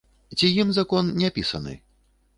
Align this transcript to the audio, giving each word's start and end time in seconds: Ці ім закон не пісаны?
Ці 0.37 0.49
ім 0.63 0.71
закон 0.79 1.13
не 1.21 1.31
пісаны? 1.39 1.79